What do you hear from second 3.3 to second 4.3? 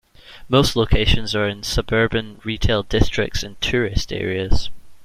and tourist